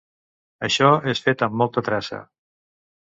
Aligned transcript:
Això 0.67 0.87
és 1.13 1.21
fet 1.27 1.45
amb 1.49 1.59
molta 1.63 1.85
traça. 1.91 2.23